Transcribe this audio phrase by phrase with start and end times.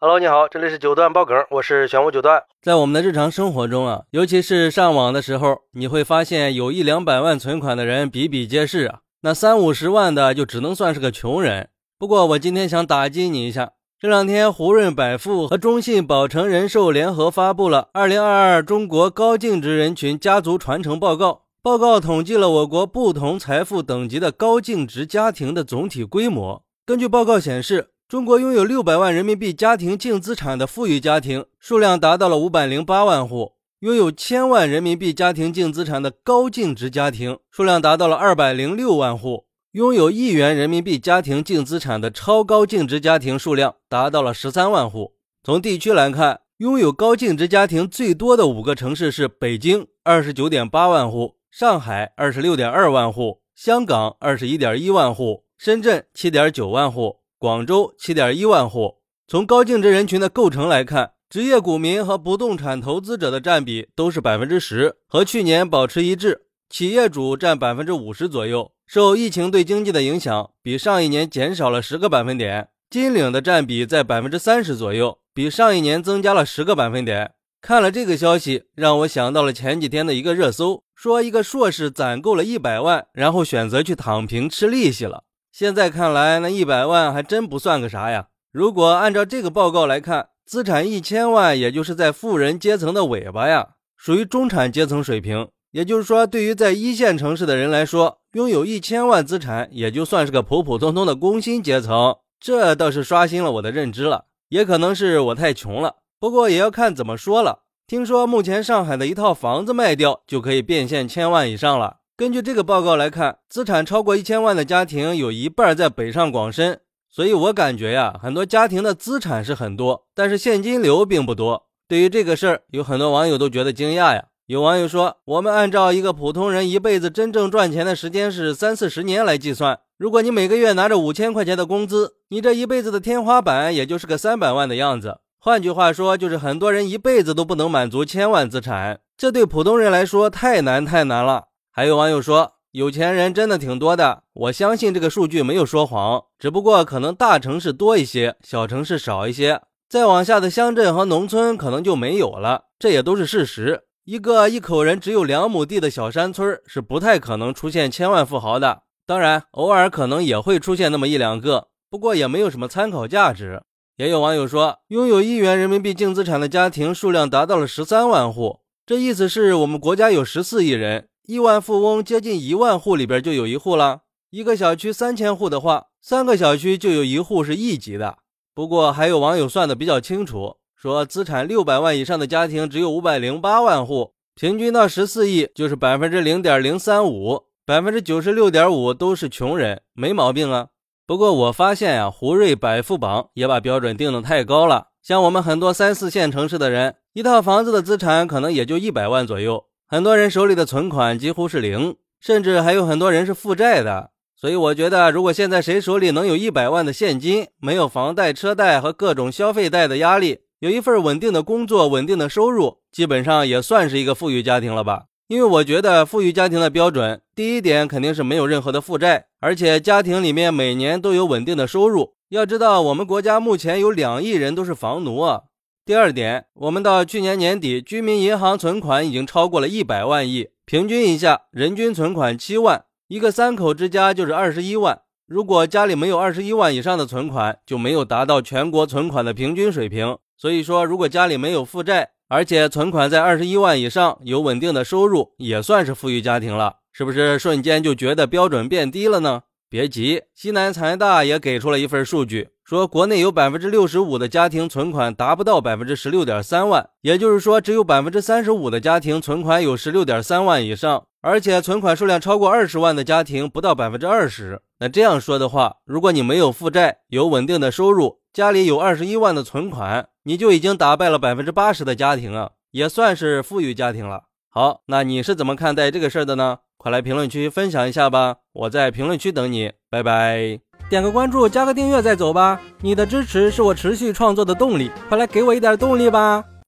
[0.00, 2.44] Hello，你好，这里是九段爆梗，我是玄武九段。
[2.62, 9.00] 在我们的日常生活中啊，尤其是上网的时候，你会发现有一两百万存款的人比比皆是啊。
[9.22, 11.70] 那三五十万的就只能算是个穷人。
[11.98, 21.30] 不过我今天想打击你一下，这两天胡润百富和中信保诚人寿联合发布了《二零二二中国高净值人群家族传承报告》，
[21.60, 26.62] 报告统计了我国不同财富等级的高净值家庭的总体规模。
[26.86, 27.88] 根据报告显示。
[28.08, 45.12] 中国拥有六百万人民币家庭净资产的富裕家庭数量达到了五百零八万户，拥有千万人民币家庭净资产的高净值家庭数量达到了二百零六万户，拥有亿元人民币家庭净资产的超高净值家庭数量达到了十三万户。
[45.44, 57.17] 从地区来看，拥有高净值家庭最多的五个城市是北京二十九点八万户，上海二十六点二万户，香港二十一点一万户，深圳七点九万户。
[57.38, 58.96] 广州七点一万户。
[59.28, 66.46] 从高净值人群的构成来看，职业股民和不动产投资者的占比都是百分之十，和去年保持一致。
[66.68, 72.68] 企业主占百分之五十左右，受疫情对经济的影响，比上一年减少了十个百分点。
[72.90, 77.32] 金领的占比在百分之三十左右，比上一年增加了十个百分点。
[77.60, 85.24] 看了这个消息，让我想到了前几天的一个热搜，说一个硕士攒够了一百万，然后选择去躺平吃利息了。
[85.58, 88.28] 现在看来，那一百万还真不算个啥呀。
[88.52, 95.48] 如果按照这个报告来看，资产一千万，也就是在富人阶层的尾巴呀，属于中产阶层水平。
[95.72, 102.14] 也就是说，对于在一线城市的人来说，拥有一千万资产，也就算是个普普通通的工薪阶层。
[102.38, 104.26] 这倒是刷新了我的认知了。
[104.50, 107.62] 也可能是我太穷了，不过也要看怎么说了。
[107.88, 111.96] 听说目前上海的一套房子卖掉就可以变现千万以上了。
[112.18, 121.68] 根据这个报告来看，资产超过一千万的家庭有一半在北上广深，所以我感觉呀，很多家庭的资产是很多，但是现金流并不多。
[121.86, 124.24] 对于这个事儿，有很多网友都觉得惊讶呀。
[124.46, 135.20] 有网友说，我们按照一个普通人一辈子真正赚钱的时间是三四十年来计算，如果你每个月拿着五千块钱的工资，你这一辈子的天花板也就是个三百万的样子。
[135.38, 141.44] 换句话说，就是很多人一辈子都不能满足千万资产，这对普通人来说太难太难了。
[141.78, 144.24] 还有网友说，有钱人真的挺多的。
[144.32, 149.62] 我相信这个数据没有说谎，只不过可能大城市多一些，小城市少一些。
[149.88, 153.82] 再往下的乡镇和农村可能就没有了，这也都是事实。
[154.06, 158.82] 一个一口人只有两亩地的小山村是不太可能出现千万富豪的。
[159.06, 163.62] 当然，偶尔可能也会出现那么一两个，不过也没有什么参考价值。
[163.98, 171.06] 也有网友说，拥有一元人民币净资产的家庭数量达到了十三万户，这意思是我们国家有十四亿人。
[171.28, 174.00] 亿万富翁接近一万户里边就有一户了。
[174.30, 178.20] 一个小区三千户的话，三个小区就有一户是亿级的。
[178.54, 190.68] 不过还有网友算的比较清楚，说资产六百万以上的家庭只有五百零八万户，平均到十四亿就是百分之零点零三五，百分之九十六点五都是穷人，没毛病啊。
[191.06, 194.86] 不过我发现呀，胡瑞百富榜也把标准定的太高了。
[195.02, 199.66] 像我们很多三四线城市的人，一套房子的资产可能也就一百万左右。
[199.90, 204.10] 很多人手里的存款几乎是零，甚至还有很多人是负债的。
[204.36, 215.04] 所以我觉得，如果现在谁手里能有一百万的现金，没有房贷、车贷和各种消费贷的压力，有一份稳定的工作、稳定的收入，基本上也算是一个富裕家庭了吧？
[215.26, 222.12] 因为我觉得，富裕家庭的标准，第一点肯定是没有任何的负债，而且家庭里面每年都有稳定的收入。
[222.28, 225.44] 要知道，我们国家目前有两亿人都是房奴啊。
[225.88, 235.00] 第二点，我们到去年年底，居民银行存款已经超过了一百万亿，平均一下，人均存款七万，一个三口之家就是二十一万。
[235.26, 240.18] 如果家里没有二十一万以上的存款，就没有达到全国存款的平均水平。
[240.36, 247.38] 所以说，如果家里没有负债，而且存款在二十一万以上，有稳定的收入，也算是富裕家庭了，是不是？
[247.38, 249.44] 瞬间就觉得标准变低了呢？
[249.70, 264.62] 别急，西南财大也给出了一份数据，说国内有百分之六十五的家庭存款达不到百分之十六点三万，也就是说，只有百分之三十五的家庭存款有十六点三万以上，而且存款数量超过二十万的家庭不到百分之二十。
[264.78, 274.22] 那这样说的话，如果你没有负债，有稳定的收入，家里有二十一万的存款，你就已经打败了百分之八十的家庭啊，也算是富裕家庭了。
[274.48, 276.60] 好，那你是怎么看待这个事儿的呢？
[276.80, 278.36] 快来评论区分享一下吧！
[278.52, 280.60] 我在评论区等你，拜拜！
[280.88, 282.60] 点个关注，加个订阅再走吧！
[282.80, 286.44] 你的支持是我持续创作的动力，快来给我一点动力吧！